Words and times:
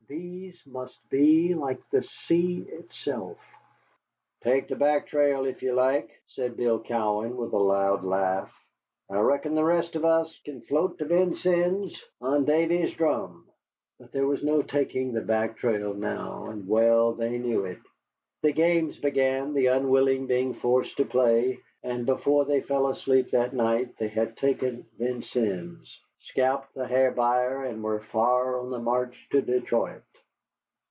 These 0.07 0.61
must 0.67 1.09
be 1.09 1.53
like 1.53 1.79
the 1.89 2.03
sea 2.03 2.67
itself. 2.67 3.37
"Take 4.41 4.67
the 4.67 4.75
back 4.75 5.07
trail, 5.07 5.45
if 5.45 5.63
ye 5.63 5.71
like," 5.71 6.09
said 6.27 6.57
Bill 6.57 6.81
Cowan, 6.83 7.37
with 7.37 7.53
a 7.53 7.57
loud 7.57 8.03
laugh. 8.03 8.53
"I 9.09 9.19
reckon 9.19 9.55
the 9.55 9.63
rest 9.63 9.95
of 9.95 10.03
us 10.03 10.37
kin 10.43 10.59
float 10.63 10.97
to 10.97 11.05
Vincennes 11.05 12.03
on 12.19 12.43
Davy's 12.43 12.93
drum." 12.93 13.47
But 14.01 14.11
there 14.11 14.27
was 14.27 14.43
no 14.43 14.61
taking 14.61 15.13
the 15.13 15.21
back 15.21 15.55
trail 15.55 15.93
now; 15.93 16.47
and 16.47 16.67
well 16.67 17.13
they 17.13 17.37
knew 17.37 17.63
it. 17.63 17.79
The 18.41 18.51
games 18.51 18.97
began, 18.99 19.53
the 19.53 19.67
unwilling 19.67 20.27
being 20.27 20.53
forced 20.55 20.97
to 20.97 21.05
play, 21.05 21.61
and 21.83 22.05
before 22.05 22.43
they 22.43 22.59
fell 22.59 22.87
asleep 22.89 23.29
that 23.31 23.53
night 23.53 23.97
they 23.97 24.09
had 24.09 24.35
taken 24.35 24.85
Vincennes, 24.97 25.97
scalped 26.23 26.71
the 26.75 26.85
Hair 26.87 27.09
Buyer, 27.13 27.63
and 27.63 27.83
were 27.83 27.99
far 27.99 28.59
on 28.59 28.69
the 28.69 28.77
march 28.77 29.27
to 29.31 29.41
Detroit. 29.41 30.03